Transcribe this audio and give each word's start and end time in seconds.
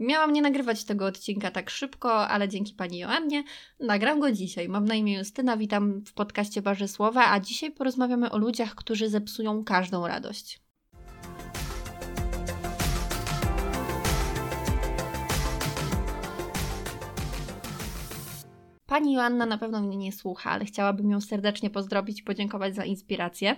Miałam 0.00 0.32
nie 0.32 0.42
nagrywać 0.42 0.84
tego 0.84 1.06
odcinka 1.06 1.50
tak 1.50 1.70
szybko, 1.70 2.28
ale 2.28 2.48
dzięki 2.48 2.74
pani 2.74 2.98
Joannie 2.98 3.44
nagram 3.80 4.20
go 4.20 4.32
dzisiaj. 4.32 4.68
Mam 4.68 4.84
na 4.84 4.94
imię 4.94 5.18
Justyna, 5.18 5.56
witam 5.56 6.04
w 6.06 6.12
podcaście 6.12 6.62
Barze 6.62 6.88
Słowa, 6.88 7.30
a 7.30 7.40
dzisiaj 7.40 7.70
porozmawiamy 7.70 8.30
o 8.30 8.38
ludziach, 8.38 8.74
którzy 8.74 9.08
zepsują 9.08 9.64
każdą 9.64 10.06
radość. 10.06 10.60
Pani 18.86 19.12
Joanna 19.12 19.46
na 19.46 19.58
pewno 19.58 19.80
mnie 19.80 19.96
nie 19.96 20.12
słucha, 20.12 20.50
ale 20.50 20.64
chciałabym 20.64 21.10
ją 21.10 21.20
serdecznie 21.20 21.70
pozdrowić 21.70 22.20
i 22.20 22.22
podziękować 22.22 22.74
za 22.74 22.84
inspirację. 22.84 23.56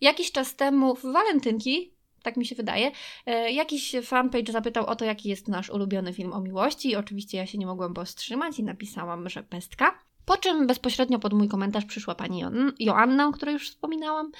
Jakiś 0.00 0.32
czas 0.32 0.56
temu 0.56 0.94
w 0.94 1.02
walentynki 1.02 1.93
tak 2.24 2.36
mi 2.36 2.46
się 2.46 2.54
wydaje. 2.54 2.90
E, 3.26 3.52
jakiś 3.52 3.96
fanpage 4.02 4.52
zapytał 4.52 4.86
o 4.86 4.96
to, 4.96 5.04
jaki 5.04 5.28
jest 5.28 5.48
nasz 5.48 5.70
ulubiony 5.70 6.12
film 6.12 6.32
o 6.32 6.40
miłości. 6.40 6.90
I 6.90 6.96
oczywiście 6.96 7.38
ja 7.38 7.46
się 7.46 7.58
nie 7.58 7.66
mogłam 7.66 7.94
powstrzymać 7.94 8.58
i 8.58 8.64
napisałam, 8.64 9.28
że 9.28 9.42
pestka. 9.42 9.98
Po 10.24 10.36
czym 10.36 10.66
bezpośrednio 10.66 11.18
pod 11.18 11.32
mój 11.32 11.48
komentarz 11.48 11.84
przyszła 11.84 12.14
pani 12.14 12.44
Joanna, 12.78 13.28
o 13.28 13.32
której 13.32 13.52
już 13.52 13.70
wspominałam, 13.70 14.32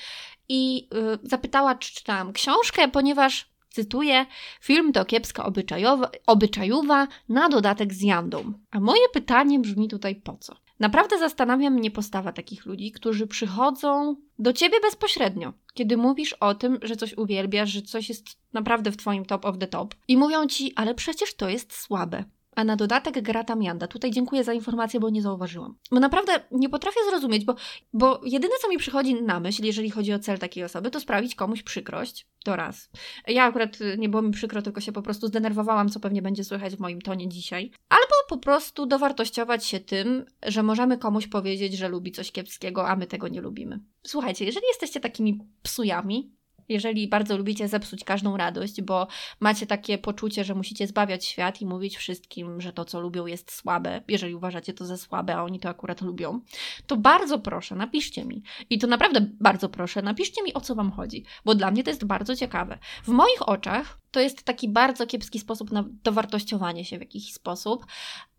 i 0.48 0.76
yy, 0.76 1.18
zapytała, 1.22 1.74
czy 1.74 1.94
czytałam 1.94 2.32
książkę, 2.32 2.88
ponieważ, 2.88 3.50
cytuję, 3.70 4.26
film 4.60 4.92
to 4.92 5.04
kiepska 5.04 5.44
obyczajowa, 5.44 6.10
obyczajowa 6.26 7.08
na 7.28 7.48
dodatek 7.48 7.94
z 7.94 8.02
jandą. 8.02 8.52
A 8.70 8.80
moje 8.80 9.08
pytanie 9.12 9.58
brzmi 9.58 9.88
tutaj 9.88 10.16
po 10.16 10.36
co? 10.36 10.63
Naprawdę 10.80 11.18
zastanawia 11.18 11.70
mnie 11.70 11.90
postawa 11.90 12.32
takich 12.32 12.66
ludzi, 12.66 12.92
którzy 12.92 13.26
przychodzą 13.26 14.16
do 14.38 14.52
ciebie 14.52 14.80
bezpośrednio, 14.80 15.52
kiedy 15.74 15.96
mówisz 15.96 16.32
o 16.32 16.54
tym, 16.54 16.78
że 16.82 16.96
coś 16.96 17.14
uwielbiasz, 17.18 17.70
że 17.70 17.82
coś 17.82 18.08
jest 18.08 18.24
naprawdę 18.52 18.92
w 18.92 18.96
twoim 18.96 19.24
top 19.24 19.44
of 19.44 19.58
the 19.58 19.66
top 19.66 19.94
i 20.08 20.16
mówią 20.16 20.46
ci, 20.46 20.72
ale 20.76 20.94
przecież 20.94 21.34
to 21.34 21.48
jest 21.48 21.72
słabe. 21.72 22.24
A 22.56 22.64
na 22.64 22.76
dodatek 22.76 23.22
gra 23.22 23.44
tam 23.44 23.62
Janda. 23.62 23.86
Tutaj 23.86 24.10
dziękuję 24.10 24.44
za 24.44 24.52
informację, 24.52 25.00
bo 25.00 25.10
nie 25.10 25.22
zauważyłam. 25.22 25.76
Bo 25.90 26.00
naprawdę 26.00 26.32
nie 26.50 26.68
potrafię 26.68 27.00
zrozumieć, 27.10 27.44
bo, 27.44 27.54
bo 27.92 28.20
jedyne, 28.24 28.54
co 28.62 28.68
mi 28.68 28.78
przychodzi 28.78 29.22
na 29.22 29.40
myśl, 29.40 29.64
jeżeli 29.64 29.90
chodzi 29.90 30.12
o 30.12 30.18
cel 30.18 30.38
takiej 30.38 30.64
osoby, 30.64 30.90
to 30.90 31.00
sprawić 31.00 31.34
komuś 31.34 31.62
przykrość. 31.62 32.26
To 32.44 32.56
raz. 32.56 32.90
Ja 33.26 33.44
akurat 33.44 33.80
y, 33.80 33.96
nie 33.98 34.08
było 34.08 34.22
mi 34.22 34.30
przykro, 34.30 34.62
tylko 34.62 34.80
się 34.80 34.92
po 34.92 35.02
prostu 35.02 35.26
zdenerwowałam, 35.26 35.88
co 35.88 36.00
pewnie 36.00 36.22
będzie 36.22 36.44
słychać 36.44 36.76
w 36.76 36.80
moim 36.80 37.00
tonie 37.00 37.28
dzisiaj. 37.28 37.70
Albo 37.88 38.14
po 38.28 38.38
prostu 38.38 38.86
dowartościować 38.86 39.66
się 39.66 39.80
tym, 39.80 40.24
że 40.42 40.62
możemy 40.62 40.98
komuś 40.98 41.26
powiedzieć, 41.26 41.76
że 41.76 41.88
lubi 41.88 42.12
coś 42.12 42.32
kiepskiego, 42.32 42.88
a 42.88 42.96
my 42.96 43.06
tego 43.06 43.28
nie 43.28 43.40
lubimy. 43.40 43.80
Słuchajcie, 44.06 44.44
jeżeli 44.44 44.66
jesteście 44.66 45.00
takimi 45.00 45.38
psujami, 45.62 46.32
jeżeli 46.68 47.08
bardzo 47.08 47.36
lubicie 47.36 47.68
zepsuć 47.68 48.04
każdą 48.04 48.36
radość, 48.36 48.82
bo 48.82 49.06
macie 49.40 49.66
takie 49.66 49.98
poczucie, 49.98 50.44
że 50.44 50.54
musicie 50.54 50.86
zbawiać 50.86 51.24
świat 51.24 51.60
i 51.60 51.66
mówić 51.66 51.96
wszystkim, 51.96 52.60
że 52.60 52.72
to, 52.72 52.84
co 52.84 53.00
lubią, 53.00 53.26
jest 53.26 53.52
słabe, 53.52 54.02
jeżeli 54.08 54.34
uważacie 54.34 54.74
to 54.74 54.86
za 54.86 54.96
słabe, 54.96 55.36
a 55.36 55.42
oni 55.42 55.60
to 55.60 55.68
akurat 55.68 56.00
lubią, 56.00 56.40
to 56.86 56.96
bardzo 56.96 57.38
proszę, 57.38 57.74
napiszcie 57.74 58.24
mi. 58.24 58.42
I 58.70 58.78
to 58.78 58.86
naprawdę 58.86 59.26
bardzo 59.40 59.68
proszę, 59.68 60.02
napiszcie 60.02 60.42
mi, 60.42 60.54
o 60.54 60.60
co 60.60 60.74
Wam 60.74 60.92
chodzi, 60.92 61.24
bo 61.44 61.54
dla 61.54 61.70
mnie 61.70 61.84
to 61.84 61.90
jest 61.90 62.04
bardzo 62.04 62.36
ciekawe. 62.36 62.78
W 63.04 63.08
moich 63.08 63.48
oczach 63.48 63.98
to 64.10 64.20
jest 64.20 64.42
taki 64.42 64.68
bardzo 64.68 65.06
kiepski 65.06 65.38
sposób 65.38 65.72
na 65.72 65.84
dowartościowanie 66.04 66.84
się 66.84 66.98
w 66.98 67.00
jakiś 67.00 67.32
sposób, 67.32 67.86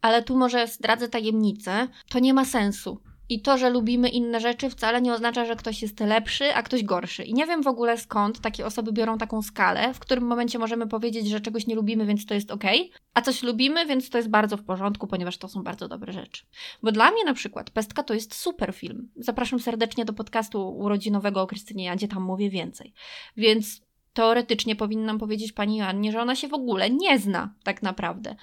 ale 0.01 0.23
tu 0.23 0.37
może 0.37 0.67
zdradzę 0.67 1.09
tajemnicę, 1.09 1.87
to 2.09 2.19
nie 2.19 2.33
ma 2.33 2.45
sensu 2.45 3.01
i 3.29 3.41
to, 3.41 3.57
że 3.57 3.69
lubimy 3.69 4.09
inne 4.09 4.39
rzeczy, 4.39 4.69
wcale 4.69 5.01
nie 5.01 5.13
oznacza, 5.13 5.45
że 5.45 5.55
ktoś 5.55 5.81
jest 5.81 5.99
lepszy, 5.99 6.53
a 6.53 6.63
ktoś 6.63 6.83
gorszy. 6.83 7.23
I 7.23 7.33
nie 7.33 7.45
wiem 7.45 7.63
w 7.63 7.67
ogóle 7.67 7.97
skąd 7.97 8.39
takie 8.39 8.65
osoby 8.65 8.91
biorą 8.91 9.17
taką 9.17 9.41
skalę, 9.41 9.93
w 9.93 9.99
którym 9.99 10.23
momencie 10.23 10.59
możemy 10.59 10.87
powiedzieć, 10.87 11.29
że 11.29 11.41
czegoś 11.41 11.67
nie 11.67 11.75
lubimy, 11.75 12.05
więc 12.05 12.25
to 12.25 12.33
jest 12.33 12.51
ok, 12.51 12.63
a 13.13 13.21
coś 13.21 13.43
lubimy, 13.43 13.85
więc 13.85 14.09
to 14.09 14.17
jest 14.17 14.29
bardzo 14.29 14.57
w 14.57 14.63
porządku, 14.63 15.07
ponieważ 15.07 15.37
to 15.37 15.47
są 15.47 15.63
bardzo 15.63 15.87
dobre 15.87 16.13
rzeczy. 16.13 16.43
Bo 16.83 16.91
dla 16.91 17.11
mnie 17.11 17.23
na 17.25 17.33
przykład 17.33 17.69
Pestka 17.69 18.03
to 18.03 18.13
jest 18.13 18.35
super 18.35 18.73
film. 18.73 19.09
Zapraszam 19.15 19.59
serdecznie 19.59 20.05
do 20.05 20.13
podcastu 20.13 20.77
urodzinowego 20.77 21.41
o 21.41 21.47
Krystynie 21.47 21.85
Jadzie, 21.85 22.07
tam 22.07 22.23
mówię 22.23 22.49
więcej. 22.49 22.93
Więc 23.37 23.81
teoretycznie 24.13 24.75
powinnam 24.75 25.19
powiedzieć 25.19 25.51
pani 25.51 25.77
Joannie, 25.77 26.11
że 26.11 26.21
ona 26.21 26.35
się 26.35 26.47
w 26.47 26.53
ogóle 26.53 26.89
nie 26.89 27.19
zna 27.19 27.53
tak 27.63 27.81
naprawdę. 27.83 28.35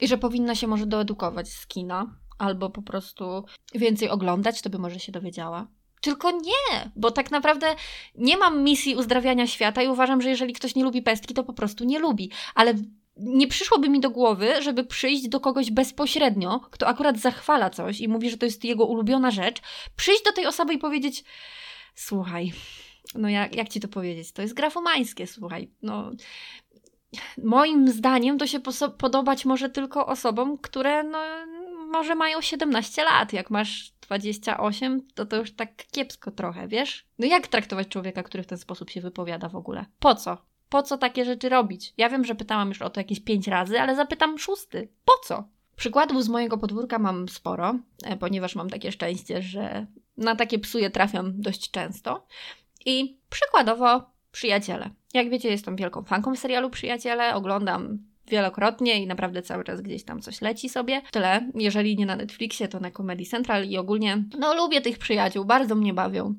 I 0.00 0.08
że 0.08 0.18
powinna 0.18 0.54
się 0.54 0.66
może 0.66 0.86
doedukować 0.86 1.48
z 1.48 1.66
kina, 1.66 2.14
albo 2.40 2.70
po 2.70 2.82
prostu 2.82 3.44
więcej 3.74 4.08
oglądać, 4.08 4.62
to 4.62 4.70
by 4.70 4.78
może 4.78 5.00
się 5.00 5.12
dowiedziała. 5.12 5.66
Tylko 6.00 6.30
nie, 6.30 6.90
bo 6.96 7.10
tak 7.10 7.30
naprawdę 7.30 7.74
nie 8.14 8.36
mam 8.36 8.62
misji 8.62 8.96
uzdrawiania 8.96 9.46
świata 9.46 9.82
i 9.82 9.88
uważam, 9.88 10.22
że 10.22 10.30
jeżeli 10.30 10.52
ktoś 10.52 10.74
nie 10.74 10.84
lubi 10.84 11.02
pestki, 11.02 11.34
to 11.34 11.44
po 11.44 11.52
prostu 11.52 11.84
nie 11.84 11.98
lubi. 11.98 12.30
Ale 12.54 12.74
nie 13.16 13.48
przyszłoby 13.48 13.88
mi 13.88 14.00
do 14.00 14.10
głowy, 14.10 14.62
żeby 14.62 14.84
przyjść 14.84 15.28
do 15.28 15.40
kogoś 15.40 15.70
bezpośrednio, 15.70 16.60
kto 16.60 16.86
akurat 16.86 17.18
zachwala 17.18 17.70
coś 17.70 18.00
i 18.00 18.08
mówi, 18.08 18.30
że 18.30 18.38
to 18.38 18.46
jest 18.46 18.64
jego 18.64 18.86
ulubiona 18.86 19.30
rzecz, 19.30 19.60
przyjść 19.96 20.24
do 20.24 20.32
tej 20.32 20.46
osoby 20.46 20.74
i 20.74 20.78
powiedzieć: 20.78 21.24
Słuchaj, 21.94 22.52
no 23.14 23.28
jak, 23.28 23.56
jak 23.56 23.68
ci 23.68 23.80
to 23.80 23.88
powiedzieć? 23.88 24.32
To 24.32 24.42
jest 24.42 24.54
grafomańskie, 24.54 25.26
słuchaj. 25.26 25.70
No, 25.82 26.10
moim 27.44 27.88
zdaniem 27.88 28.38
to 28.38 28.46
się 28.46 28.60
podobać 28.98 29.44
może 29.44 29.70
tylko 29.70 30.06
osobom, 30.06 30.58
które 30.58 31.02
no, 31.02 31.18
może 31.90 32.14
mają 32.14 32.40
17 32.40 33.04
lat. 33.04 33.32
Jak 33.32 33.50
masz 33.50 33.92
28, 34.00 35.02
to 35.14 35.26
to 35.26 35.36
już 35.36 35.52
tak 35.52 35.86
kiepsko 35.92 36.30
trochę, 36.30 36.68
wiesz? 36.68 37.06
No 37.18 37.26
jak 37.26 37.46
traktować 37.46 37.88
człowieka, 37.88 38.22
który 38.22 38.42
w 38.42 38.46
ten 38.46 38.58
sposób 38.58 38.90
się 38.90 39.00
wypowiada 39.00 39.48
w 39.48 39.56
ogóle? 39.56 39.86
Po 39.98 40.14
co? 40.14 40.38
Po 40.68 40.82
co 40.82 40.98
takie 40.98 41.24
rzeczy 41.24 41.48
robić? 41.48 41.94
Ja 41.96 42.08
wiem, 42.08 42.24
że 42.24 42.34
pytałam 42.34 42.68
już 42.68 42.82
o 42.82 42.90
to 42.90 43.00
jakieś 43.00 43.20
5 43.20 43.48
razy, 43.48 43.80
ale 43.80 43.96
zapytam 43.96 44.38
szósty. 44.38 44.88
Po 45.04 45.12
co? 45.24 45.44
Przykładów 45.76 46.24
z 46.24 46.28
mojego 46.28 46.58
podwórka 46.58 46.98
mam 46.98 47.28
sporo, 47.28 47.74
e, 48.04 48.16
ponieważ 48.16 48.54
mam 48.54 48.70
takie 48.70 48.92
szczęście, 48.92 49.42
że 49.42 49.86
na 50.16 50.36
takie 50.36 50.58
psuje 50.58 50.90
trafiam 50.90 51.40
dość 51.42 51.70
często. 51.70 52.26
I 52.86 53.18
przykładowo 53.30 54.10
przyjaciele. 54.32 54.90
Jak 55.14 55.30
wiecie, 55.30 55.48
jestem 55.48 55.76
wielką 55.76 56.02
fanką 56.02 56.36
serialu 56.36 56.70
Przyjaciele, 56.70 57.34
oglądam 57.34 58.09
wielokrotnie 58.30 59.02
i 59.02 59.06
naprawdę 59.06 59.42
cały 59.42 59.64
czas 59.64 59.80
gdzieś 59.80 60.04
tam 60.04 60.20
coś 60.20 60.40
leci 60.40 60.68
sobie. 60.68 61.02
Tyle, 61.10 61.50
jeżeli 61.54 61.96
nie 61.96 62.06
na 62.06 62.16
Netflixie, 62.16 62.68
to 62.68 62.80
na 62.80 62.90
Comedy 62.90 63.24
Central 63.24 63.68
i 63.68 63.76
ogólnie, 63.76 64.24
no 64.38 64.54
lubię 64.54 64.80
tych 64.80 64.98
przyjaciół, 64.98 65.44
bardzo 65.44 65.74
mnie 65.74 65.94
bawią. 65.94 66.34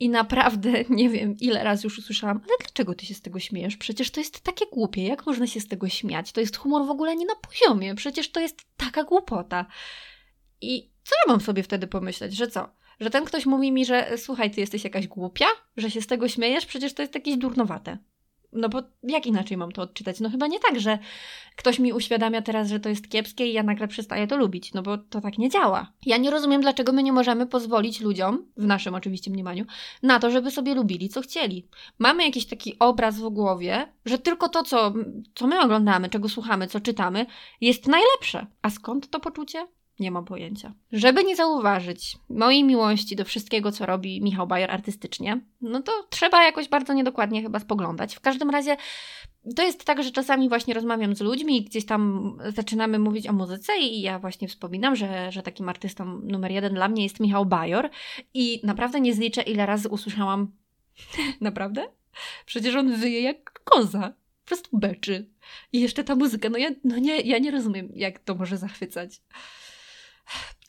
I 0.00 0.08
naprawdę 0.08 0.70
nie 0.90 1.08
wiem, 1.08 1.36
ile 1.40 1.64
razy 1.64 1.86
już 1.86 1.98
usłyszałam, 1.98 2.40
ale 2.44 2.56
dlaczego 2.60 2.94
ty 2.94 3.06
się 3.06 3.14
z 3.14 3.22
tego 3.22 3.40
śmiejesz? 3.40 3.76
Przecież 3.76 4.10
to 4.10 4.20
jest 4.20 4.40
takie 4.40 4.64
głupie, 4.72 5.06
jak 5.06 5.26
można 5.26 5.46
się 5.46 5.60
z 5.60 5.68
tego 5.68 5.88
śmiać? 5.88 6.32
To 6.32 6.40
jest 6.40 6.56
humor 6.56 6.86
w 6.86 6.90
ogóle 6.90 7.16
nie 7.16 7.26
na 7.26 7.34
poziomie, 7.34 7.94
przecież 7.94 8.30
to 8.30 8.40
jest 8.40 8.62
taka 8.76 9.04
głupota. 9.04 9.66
I 10.60 10.90
co 11.04 11.14
ja 11.26 11.32
mam 11.32 11.40
sobie 11.40 11.62
wtedy 11.62 11.86
pomyśleć, 11.86 12.36
że 12.36 12.46
co? 12.46 12.68
Że 13.00 13.10
ten 13.10 13.24
ktoś 13.24 13.46
mówi 13.46 13.72
mi, 13.72 13.84
że 13.84 14.18
słuchaj, 14.18 14.50
ty 14.50 14.60
jesteś 14.60 14.84
jakaś 14.84 15.06
głupia, 15.06 15.46
że 15.76 15.90
się 15.90 16.00
z 16.00 16.06
tego 16.06 16.28
śmiejesz, 16.28 16.66
przecież 16.66 16.94
to 16.94 17.02
jest 17.02 17.14
jakieś 17.14 17.36
durnowate. 17.36 17.98
No 18.54 18.68
bo 18.68 18.82
jak 19.02 19.26
inaczej 19.26 19.56
mam 19.56 19.72
to 19.72 19.82
odczytać? 19.82 20.20
No 20.20 20.30
chyba 20.30 20.46
nie 20.46 20.60
tak, 20.60 20.80
że 20.80 20.98
ktoś 21.56 21.78
mi 21.78 21.92
uświadamia 21.92 22.42
teraz, 22.42 22.68
że 22.68 22.80
to 22.80 22.88
jest 22.88 23.08
kiepskie 23.08 23.46
i 23.46 23.52
ja 23.52 23.62
nagle 23.62 23.88
przestaję 23.88 24.26
to 24.26 24.36
lubić, 24.36 24.74
no 24.74 24.82
bo 24.82 24.98
to 24.98 25.20
tak 25.20 25.38
nie 25.38 25.50
działa. 25.50 25.92
Ja 26.06 26.16
nie 26.16 26.30
rozumiem, 26.30 26.60
dlaczego 26.60 26.92
my 26.92 27.02
nie 27.02 27.12
możemy 27.12 27.46
pozwolić 27.46 28.00
ludziom, 28.00 28.46
w 28.56 28.66
naszym 28.66 28.94
oczywiście 28.94 29.30
mniemaniu, 29.30 29.64
na 30.02 30.18
to, 30.18 30.30
żeby 30.30 30.50
sobie 30.50 30.74
lubili, 30.74 31.08
co 31.08 31.20
chcieli. 31.20 31.68
Mamy 31.98 32.24
jakiś 32.24 32.46
taki 32.46 32.78
obraz 32.78 33.20
w 33.20 33.28
głowie, 33.28 33.92
że 34.04 34.18
tylko 34.18 34.48
to, 34.48 34.62
co, 34.62 34.92
co 35.34 35.46
my 35.46 35.60
oglądamy, 35.60 36.08
czego 36.08 36.28
słuchamy, 36.28 36.66
co 36.66 36.80
czytamy, 36.80 37.26
jest 37.60 37.86
najlepsze. 37.86 38.46
A 38.62 38.70
skąd 38.70 39.10
to 39.10 39.20
poczucie? 39.20 39.66
Nie 40.00 40.10
mam 40.10 40.24
pojęcia. 40.24 40.74
Żeby 40.92 41.24
nie 41.24 41.36
zauważyć 41.36 42.16
mojej 42.28 42.64
miłości 42.64 43.16
do 43.16 43.24
wszystkiego, 43.24 43.72
co 43.72 43.86
robi 43.86 44.22
Michał 44.22 44.46
Bajer 44.46 44.70
artystycznie, 44.70 45.40
no 45.60 45.82
to 45.82 45.92
trzeba 46.10 46.44
jakoś 46.44 46.68
bardzo 46.68 46.92
niedokładnie 46.92 47.42
chyba 47.42 47.58
spoglądać. 47.58 48.14
W 48.14 48.20
każdym 48.20 48.50
razie 48.50 48.76
to 49.56 49.62
jest 49.62 49.84
tak, 49.84 50.02
że 50.02 50.10
czasami 50.10 50.48
właśnie 50.48 50.74
rozmawiam 50.74 51.16
z 51.16 51.20
ludźmi 51.20 51.56
i 51.56 51.64
gdzieś 51.64 51.86
tam 51.86 52.32
zaczynamy 52.56 52.98
mówić 52.98 53.28
o 53.28 53.32
muzyce 53.32 53.78
i 53.78 54.00
ja 54.00 54.18
właśnie 54.18 54.48
wspominam, 54.48 54.96
że, 54.96 55.32
że 55.32 55.42
takim 55.42 55.68
artystą 55.68 56.04
numer 56.04 56.50
jeden 56.50 56.74
dla 56.74 56.88
mnie 56.88 57.02
jest 57.02 57.20
Michał 57.20 57.46
Bajor 57.46 57.90
i 58.34 58.60
naprawdę 58.64 59.00
nie 59.00 59.14
zliczę, 59.14 59.42
ile 59.42 59.66
razy 59.66 59.88
usłyszałam 59.88 60.52
naprawdę? 61.40 61.88
Przecież 62.46 62.74
on 62.74 62.96
wyje 62.96 63.20
jak 63.20 63.60
koza. 63.64 64.14
Po 64.44 64.48
prostu 64.48 64.78
beczy. 64.78 65.30
I 65.72 65.80
jeszcze 65.80 66.04
ta 66.04 66.16
muzyka, 66.16 66.48
no 66.48 66.58
ja, 66.58 66.70
no 66.84 66.98
nie, 66.98 67.20
ja 67.20 67.38
nie 67.38 67.50
rozumiem, 67.50 67.88
jak 67.94 68.18
to 68.18 68.34
może 68.34 68.58
zachwycać. 68.58 69.20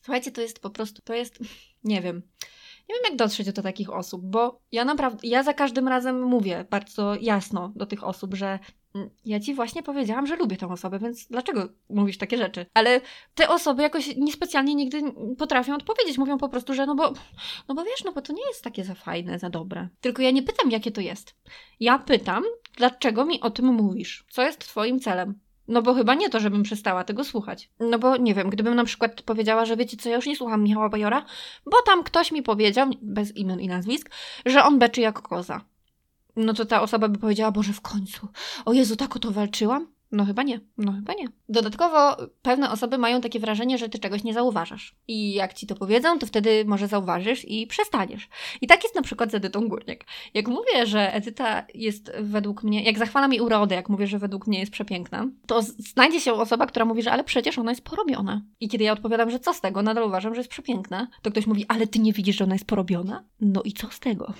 Słuchajcie, 0.05 0.31
to 0.31 0.41
jest 0.41 0.59
po 0.59 0.69
prostu, 0.69 1.01
to 1.01 1.13
jest, 1.13 1.39
nie 1.83 2.01
wiem, 2.01 2.21
nie 2.89 2.95
wiem 2.95 3.03
jak 3.09 3.15
dotrzeć 3.15 3.53
do 3.53 3.61
takich 3.61 3.89
osób, 3.89 4.21
bo 4.25 4.61
ja 4.71 4.85
naprawdę, 4.85 5.27
ja 5.27 5.43
za 5.43 5.53
każdym 5.53 5.87
razem 5.87 6.21
mówię 6.21 6.65
bardzo 6.69 7.15
jasno 7.15 7.71
do 7.75 7.85
tych 7.85 8.03
osób, 8.03 8.33
że 8.33 8.59
mm, 8.95 9.09
ja 9.25 9.39
ci 9.39 9.53
właśnie 9.53 9.83
powiedziałam, 9.83 10.27
że 10.27 10.35
lubię 10.35 10.57
tę 10.57 10.67
osobę, 10.67 10.99
więc 10.99 11.27
dlaczego 11.27 11.69
mówisz 11.89 12.17
takie 12.17 12.37
rzeczy? 12.37 12.65
Ale 12.73 13.01
te 13.35 13.49
osoby 13.49 13.81
jakoś 13.81 14.15
niespecjalnie 14.17 14.75
nigdy 14.75 15.01
potrafią 15.37 15.75
odpowiedzieć. 15.75 16.17
Mówią 16.17 16.37
po 16.37 16.49
prostu, 16.49 16.73
że 16.73 16.85
no 16.85 16.95
bo, 16.95 17.13
no 17.67 17.75
bo 17.75 17.83
wiesz, 17.83 18.03
no 18.03 18.11
bo 18.11 18.21
to 18.21 18.33
nie 18.33 18.47
jest 18.47 18.63
takie 18.63 18.83
za 18.83 18.95
fajne, 18.95 19.39
za 19.39 19.49
dobre. 19.49 19.87
Tylko 20.01 20.21
ja 20.21 20.31
nie 20.31 20.43
pytam, 20.43 20.71
jakie 20.71 20.91
to 20.91 21.01
jest. 21.01 21.35
Ja 21.79 21.99
pytam, 21.99 22.43
dlaczego 22.77 23.25
mi 23.25 23.41
o 23.41 23.49
tym 23.49 23.65
mówisz? 23.65 24.25
Co 24.29 24.43
jest 24.43 24.59
twoim 24.59 24.99
celem? 24.99 25.44
No 25.67 25.81
bo 25.81 25.93
chyba 25.93 26.13
nie 26.13 26.29
to, 26.29 26.39
żebym 26.39 26.63
przestała 26.63 27.03
tego 27.03 27.23
słuchać. 27.23 27.69
No 27.79 27.99
bo 27.99 28.17
nie 28.17 28.33
wiem, 28.33 28.49
gdybym 28.49 28.75
na 28.75 28.83
przykład 28.83 29.21
powiedziała, 29.21 29.65
że 29.65 29.77
wiecie 29.77 29.97
co, 29.97 30.09
ja 30.09 30.15
już 30.15 30.25
nie 30.25 30.35
słucham 30.35 30.63
Michała 30.63 30.89
Bajora, 30.89 31.25
bo 31.65 31.81
tam 31.85 32.03
ktoś 32.03 32.31
mi 32.31 32.43
powiedział, 32.43 32.89
bez 33.01 33.35
imion 33.35 33.59
i 33.59 33.67
nazwisk, 33.67 34.09
że 34.45 34.63
on 34.63 34.79
beczy 34.79 35.01
jak 35.01 35.21
koza. 35.21 35.61
No 36.35 36.53
to 36.53 36.65
ta 36.65 36.81
osoba 36.81 37.07
by 37.07 37.19
powiedziała, 37.19 37.51
Boże, 37.51 37.73
w 37.73 37.81
końcu, 37.81 38.27
o 38.65 38.73
Jezu, 38.73 38.95
tak 38.95 39.15
o 39.15 39.19
to 39.19 39.31
walczyłam? 39.31 39.94
No 40.11 40.25
chyba 40.25 40.43
nie, 40.43 40.59
no 40.77 40.91
chyba 40.91 41.13
nie. 41.13 41.27
Dodatkowo 41.49 42.17
pewne 42.41 42.71
osoby 42.71 42.97
mają 42.97 43.21
takie 43.21 43.39
wrażenie, 43.39 43.77
że 43.77 43.89
ty 43.89 43.99
czegoś 43.99 44.23
nie 44.23 44.33
zauważasz. 44.33 44.95
I 45.07 45.33
jak 45.33 45.53
ci 45.53 45.67
to 45.67 45.75
powiedzą, 45.75 46.19
to 46.19 46.25
wtedy 46.25 46.65
może 46.67 46.87
zauważysz 46.87 47.45
i 47.47 47.67
przestaniesz. 47.67 48.29
I 48.61 48.67
tak 48.67 48.83
jest 48.83 48.95
na 48.95 49.01
przykład 49.01 49.31
z 49.31 49.35
Edytą 49.35 49.67
Górniak. 49.67 50.05
Jak 50.33 50.47
mówię, 50.47 50.85
że 50.85 51.13
Edyta 51.13 51.65
jest 51.73 52.11
według 52.21 52.63
mnie, 52.63 52.83
jak 52.83 52.97
zachwala 52.97 53.27
mi 53.27 53.41
urodę, 53.41 53.75
jak 53.75 53.89
mówię, 53.89 54.07
że 54.07 54.19
według 54.19 54.47
mnie 54.47 54.59
jest 54.59 54.71
przepiękna, 54.71 55.27
to 55.47 55.61
znajdzie 55.61 56.19
się 56.19 56.33
osoba, 56.33 56.67
która 56.67 56.85
mówi, 56.85 57.01
że 57.01 57.11
ale 57.11 57.23
przecież 57.23 57.57
ona 57.57 57.71
jest 57.71 57.83
porobiona. 57.83 58.41
I 58.59 58.69
kiedy 58.69 58.83
ja 58.83 58.91
odpowiadam, 58.91 59.29
że 59.29 59.39
co 59.39 59.53
z 59.53 59.61
tego, 59.61 59.81
nadal 59.81 60.03
uważam, 60.03 60.35
że 60.35 60.39
jest 60.39 60.49
przepiękna, 60.49 61.07
to 61.21 61.31
ktoś 61.31 61.47
mówi, 61.47 61.65
ale 61.67 61.87
ty 61.87 61.99
nie 61.99 62.13
widzisz, 62.13 62.37
że 62.37 62.43
ona 62.43 62.55
jest 62.55 62.65
porobiona? 62.65 63.23
No 63.41 63.61
i 63.63 63.73
co 63.73 63.87
z 63.91 63.99
tego? 63.99 64.33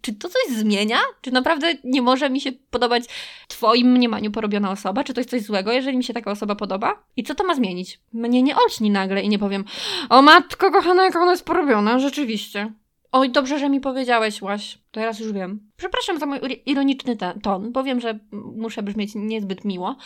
Czy 0.00 0.14
to 0.14 0.28
coś 0.28 0.56
zmienia? 0.56 0.98
Czy 1.20 1.30
naprawdę 1.30 1.74
nie 1.84 2.02
może 2.02 2.30
mi 2.30 2.40
się 2.40 2.52
podobać 2.52 3.04
twoim 3.48 3.92
mniemaniu 3.92 4.30
porobiona 4.30 4.70
osoba? 4.70 5.04
Czy 5.10 5.14
to 5.14 5.20
jest 5.20 5.30
coś 5.30 5.42
złego, 5.42 5.72
jeżeli 5.72 5.96
mi 5.96 6.04
się 6.04 6.14
taka 6.14 6.30
osoba 6.30 6.54
podoba? 6.54 7.04
I 7.16 7.22
co 7.22 7.34
to 7.34 7.44
ma 7.44 7.54
zmienić? 7.54 8.00
Mnie 8.12 8.42
nie 8.42 8.56
olśni 8.56 8.90
nagle 8.90 9.22
i 9.22 9.28
nie 9.28 9.38
powiem, 9.38 9.64
o 10.08 10.22
matko 10.22 10.70
kochana, 10.70 11.04
jak 11.04 11.16
ona 11.16 11.30
jest 11.30 11.44
porobiona, 11.44 11.98
rzeczywiście. 11.98 12.72
Oj, 13.12 13.30
dobrze, 13.30 13.58
że 13.58 13.68
mi 13.68 13.80
powiedziałeś, 13.80 14.42
Łaś. 14.42 14.78
Teraz 14.90 15.20
już 15.20 15.32
wiem. 15.32 15.70
Przepraszam 15.76 16.18
za 16.18 16.26
mój 16.26 16.38
ironiczny 16.66 17.16
ton, 17.42 17.72
bo 17.72 17.84
wiem, 17.84 18.00
że 18.00 18.18
muszę 18.32 18.82
brzmieć 18.82 19.10
niezbyt 19.14 19.64
miło, 19.64 19.96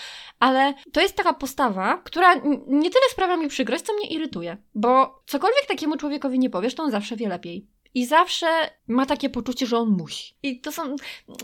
ale 0.40 0.74
to 0.92 1.00
jest 1.00 1.16
taka 1.16 1.32
postawa, 1.32 1.98
która 2.04 2.34
nie 2.66 2.90
tyle 2.90 3.04
sprawia 3.10 3.36
mi 3.36 3.48
przykrość, 3.48 3.84
co 3.84 3.92
mnie 3.94 4.06
irytuje. 4.06 4.56
Bo 4.74 5.22
cokolwiek 5.26 5.66
takiemu 5.68 5.96
człowiekowi 5.96 6.38
nie 6.38 6.50
powiesz, 6.50 6.74
to 6.74 6.82
on 6.82 6.90
zawsze 6.90 7.16
wie 7.16 7.28
lepiej. 7.28 7.66
I 7.94 8.06
zawsze 8.06 8.46
ma 8.88 9.06
takie 9.06 9.30
poczucie, 9.30 9.66
że 9.66 9.78
on 9.78 9.88
musi. 9.88 10.34
I 10.42 10.60
to 10.60 10.72
są 10.72 10.96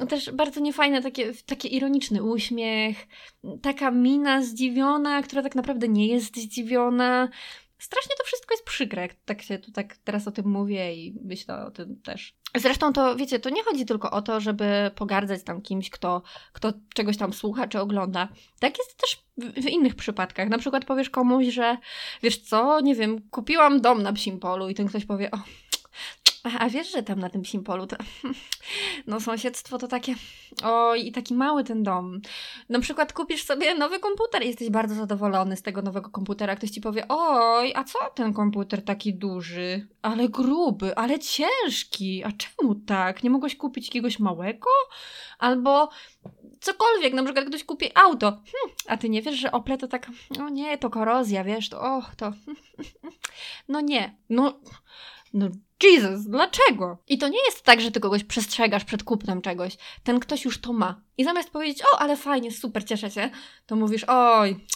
też 0.09 0.31
bardzo 0.31 0.61
niefajne, 0.61 1.03
takie, 1.03 1.33
taki 1.47 1.77
ironiczny 1.77 2.23
uśmiech, 2.23 3.07
taka 3.63 3.91
mina 3.91 4.43
zdziwiona, 4.43 5.23
która 5.23 5.43
tak 5.43 5.55
naprawdę 5.55 5.89
nie 5.89 6.07
jest 6.07 6.37
zdziwiona. 6.37 7.29
Strasznie 7.79 8.15
to 8.19 8.25
wszystko 8.25 8.55
jest 8.55 8.65
przykre, 8.65 9.09
tak 9.25 9.43
się 9.43 9.59
tu 9.59 9.73
tak 9.73 9.97
teraz 9.97 10.29
o 10.29 10.31
tym 10.31 10.47
mówię 10.47 10.95
i 10.95 11.15
myślę 11.25 11.67
o 11.67 11.71
tym 11.71 12.03
też. 12.03 12.35
Zresztą 12.57 12.93
to, 12.93 13.17
wiecie, 13.17 13.41
to 13.41 13.51
nie 13.51 13.65
chodzi 13.65 13.87
tylko 13.87 14.11
o 14.11 14.23
to, 14.23 14.41
żeby 14.41 14.91
pogardzać 14.95 15.43
tam 15.43 15.63
kimś, 15.63 15.91
kto, 15.91 16.23
kto 16.53 16.73
czegoś 16.95 17.17
tam 17.17 17.33
słucha 17.33 17.69
czy 17.69 17.81
ogląda. 17.81 18.29
Tak 18.61 18.79
jest 18.79 18.97
też 18.97 19.23
w, 19.37 19.63
w 19.63 19.69
innych 19.69 19.95
przypadkach. 19.95 20.49
Na 20.49 20.59
przykład 20.59 20.85
powiesz 20.85 21.11
komuś, 21.11 21.47
że 21.47 21.77
wiesz 22.23 22.39
co, 22.39 22.81
nie 22.81 22.95
wiem, 22.95 23.29
kupiłam 23.31 23.81
dom 23.81 24.03
na 24.03 24.13
psim 24.13 24.41
polu 24.41 24.69
i 24.69 24.75
ten 24.75 24.89
ktoś 24.89 25.05
powie, 25.05 25.31
o, 25.31 25.39
a 26.59 26.69
wiesz, 26.69 26.93
że 26.93 27.03
tam 27.03 27.19
na 27.19 27.31
tym 27.31 27.45
Simpolu 27.45 27.87
to. 27.87 27.97
No, 29.07 29.21
sąsiedztwo 29.21 29.79
to 29.79 29.89
takie. 29.89 30.15
Oj, 30.65 31.07
i 31.07 31.13
taki 31.13 31.35
mały 31.35 31.65
ten 31.65 31.83
dom. 31.83 32.21
Na 32.69 32.81
przykład 32.81 33.13
kupisz 33.13 33.45
sobie 33.45 33.75
nowy 33.75 33.99
komputer 33.99 34.43
i 34.43 34.47
jesteś 34.47 34.71
bardzo 34.71 34.95
zadowolony 34.95 35.57
z 35.57 35.63
tego 35.63 35.83
nowego 35.83 36.11
komputera. 36.11 36.57
Ktoś 36.57 36.71
ci 36.71 36.81
powie: 36.81 37.05
Oj, 37.09 37.73
a 37.77 37.85
co 37.85 37.99
ten 38.15 38.33
komputer 38.33 38.85
taki 38.85 39.15
duży, 39.15 39.89
ale 40.03 40.29
gruby, 40.29 40.97
ale 40.97 41.19
ciężki? 41.19 42.25
A 42.25 42.33
czemu 42.33 42.75
tak? 42.75 43.23
Nie 43.23 43.31
mogłeś 43.31 43.57
kupić 43.57 43.87
jakiegoś 43.87 44.19
małego? 44.19 44.71
Albo 45.39 45.89
cokolwiek, 46.61 47.15
na 47.15 47.25
przykład 47.25 47.47
ktoś 47.47 47.65
kupi 47.65 47.91
auto, 47.95 48.31
hm, 48.31 48.75
a 48.87 48.97
ty 48.97 49.09
nie 49.09 49.23
wiesz, 49.23 49.37
że 49.37 49.53
Ople 49.53 49.79
to 49.79 49.89
tak, 49.89 50.11
no 50.39 50.49
nie, 50.49 50.79
to 50.79 50.91
korozja, 50.91 51.45
wiesz, 51.45 51.69
to 51.69 51.81
och, 51.81 52.15
to, 52.17 52.33
no 53.69 53.81
nie, 53.81 54.17
no, 54.31 54.61
no 55.35 55.49
Jesus, 55.83 56.27
dlaczego? 56.27 56.99
I 57.09 57.19
to 57.19 57.29
nie 57.29 57.45
jest 57.45 57.63
tak, 57.63 57.81
że 57.81 57.91
ty 57.91 58.01
kogoś 58.01 58.25
przestrzegasz 58.25 58.85
przed 58.85 59.03
kupnem 59.03 59.43
czegoś. 59.43 59.77
Ten 60.03 60.21
ktoś 60.21 60.45
już 60.45 60.61
to 60.61 60.73
ma. 60.73 61.01
I 61.19 61.25
zamiast 61.25 61.51
powiedzieć, 61.51 61.83
o, 61.83 61.99
ale 61.99 62.17
fajnie, 62.17 62.53
super, 62.53 62.85
cieszę 62.85 63.11
się, 63.11 63.31
to 63.67 63.77
mówisz, 63.77 64.05
oj, 64.09 64.67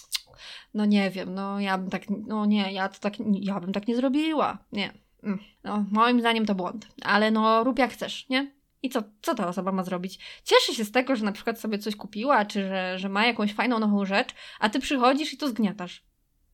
no 0.74 0.84
nie 0.84 1.10
wiem, 1.10 1.34
no 1.34 1.60
ja 1.60 1.78
bym 1.78 1.90
tak, 1.90 2.02
no 2.26 2.46
nie, 2.46 2.72
ja 2.72 2.88
to 2.88 3.00
tak, 3.00 3.14
ja 3.40 3.60
bym 3.60 3.72
tak 3.72 3.88
nie 3.88 3.96
zrobiła. 3.96 4.58
Nie. 4.72 4.92
Mm. 5.22 5.38
No, 5.64 5.84
moim 5.90 6.20
zdaniem 6.20 6.46
to 6.46 6.54
błąd. 6.54 6.86
Ale 7.02 7.30
no, 7.30 7.64
rób 7.64 7.78
jak 7.78 7.92
chcesz, 7.92 8.28
nie? 8.28 8.54
I 8.82 8.90
co, 8.90 9.02
co 9.22 9.34
ta 9.34 9.48
osoba 9.48 9.72
ma 9.72 9.84
zrobić? 9.84 10.18
Cieszy 10.44 10.74
się 10.74 10.84
z 10.84 10.92
tego, 10.92 11.16
że 11.16 11.24
na 11.24 11.32
przykład 11.32 11.60
sobie 11.60 11.78
coś 11.78 11.96
kupiła, 11.96 12.44
czy 12.44 12.68
że, 12.68 12.98
że 12.98 13.08
ma 13.08 13.26
jakąś 13.26 13.54
fajną 13.54 13.78
nową 13.78 14.04
rzecz, 14.04 14.34
a 14.60 14.68
ty 14.68 14.80
przychodzisz 14.80 15.32
i 15.32 15.36
to 15.36 15.48
zgniatasz. 15.48 16.04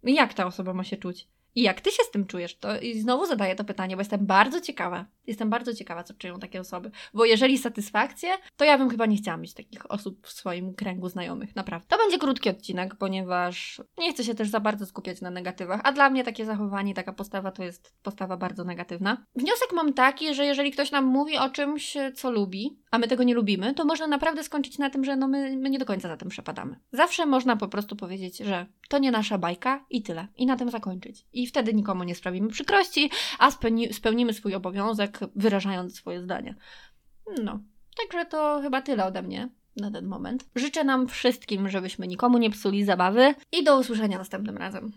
Jak 0.03 0.35
ta 0.35 0.47
osoba 0.47 0.75
ma 0.75 0.85
się 0.85 0.97
czuć? 0.97 1.29
I 1.55 1.63
jak 1.63 1.81
ty 1.81 1.91
się 1.91 2.03
z 2.03 2.11
tym 2.11 2.27
czujesz? 2.27 2.59
To 2.59 2.81
i 2.81 3.01
znowu 3.01 3.27
zadaję 3.27 3.57
to 3.57 3.65
pytanie, 3.65 3.97
bo 3.97 4.01
jestem 4.01 4.27
bardzo 4.27 4.61
ciekawa. 4.61 5.07
Jestem 5.27 5.51
bardzo 5.51 5.75
ciekawa, 5.75 6.05
co 6.05 6.15
czują 6.15 6.39
takie 6.39 6.61
osoby. 6.61 6.91
Bo 7.15 7.25
jeżeli 7.25 7.59
satysfakcję, 7.59 8.31
to 8.57 8.65
ja 8.65 8.79
bym 8.79 8.91
chyba 8.91 9.07
nie 9.07 9.17
chciała 9.17 9.37
mieć 9.37 9.55
takich 9.55 9.91
osób 9.91 10.27
w 10.27 10.33
swoim 10.33 10.75
kręgu 10.75 11.09
znajomych, 11.09 11.57
naprawdę. 11.57 11.87
To 11.89 11.99
będzie 11.99 12.19
krótki 12.19 12.51
odcinek, 12.51 12.95
ponieważ 12.95 13.83
nie 13.99 14.13
chcę 14.13 14.25
się 14.25 14.35
też 14.35 14.49
za 14.49 14.61
bardzo 14.61 14.87
skupiać 14.87 15.21
na 15.21 15.31
negatywach, 15.31 15.81
a 15.85 15.93
dla 15.93 16.11
mnie 16.11 16.25
takie 16.25 16.45
zachowanie, 16.45 16.95
taka 16.95 17.13
postawa 17.13 17.51
to 17.51 17.65
jest 17.65 17.95
postawa 18.03 18.37
bardzo 18.37 18.65
negatywna. 18.65 19.25
Wniosek 19.37 19.73
mam 19.73 19.93
taki, 19.93 20.35
że 20.35 20.45
jeżeli 20.45 20.71
ktoś 20.71 20.91
nam 20.91 21.05
mówi 21.05 21.39
o 21.39 21.51
czymś, 21.51 21.97
co 22.15 22.31
lubi, 22.31 22.79
a 22.91 22.99
my 22.99 23.09
tego 23.09 23.23
nie 23.23 23.35
lubimy, 23.35 23.75
to 23.75 23.85
można 23.85 24.07
naprawdę 24.07 24.45
skończyć 24.45 24.79
na 24.79 24.91
tym, 24.91 25.05
że 25.05 25.17
no 25.17 25.29
my, 25.29 25.57
my 25.57 25.71
nie 25.71 25.79
do 25.79 25.87
końca 25.87 26.09
za 26.09 26.17
tym 26.17 26.29
przepadamy. 26.29 26.77
Zawsze 26.93 27.27
można 27.27 27.57
po 27.57 27.69
prostu 27.69 27.97
powiedzieć, 27.97 28.39
że 28.39 28.67
to 28.89 28.99
nie 28.99 29.11
nasza 29.11 29.39
bajka 29.39 29.85
i 29.91 30.03
tyle. 30.03 30.29
I 30.37 30.47
na 30.47 30.57
tym 30.57 30.71
zakończyć. 30.71 31.27
I 31.43 31.47
wtedy 31.47 31.75
nikomu 31.75 32.05
nie 32.05 32.15
sprawimy 32.15 32.49
przykrości, 32.49 33.11
a 33.39 33.51
spełni, 33.51 33.93
spełnimy 33.93 34.33
swój 34.33 34.55
obowiązek, 34.55 35.19
wyrażając 35.37 35.97
swoje 35.97 36.23
zdanie. 36.23 36.55
No, 37.43 37.61
także 37.99 38.27
to 38.27 38.61
chyba 38.63 38.83
tyle 38.83 39.05
ode 39.07 39.23
mnie 39.23 39.49
na 39.77 39.91
ten 39.91 40.07
moment. 40.07 40.45
Życzę 40.57 40.85
nam 40.85 41.09
wszystkim, 41.09 41.69
żebyśmy 41.69 42.07
nikomu 42.07 42.39
nie 42.39 42.51
psuli 42.51 42.85
zabawy 42.85 43.35
i 43.53 43.65
do 43.65 43.79
usłyszenia 43.79 44.19
następnym 44.19 44.57
razem. 44.57 44.93